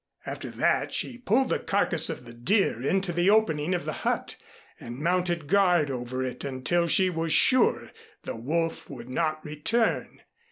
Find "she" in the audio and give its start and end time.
0.95-1.19, 6.87-7.11